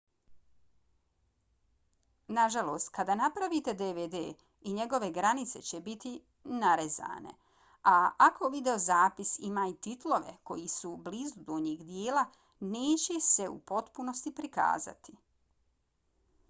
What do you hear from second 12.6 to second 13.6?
neće se u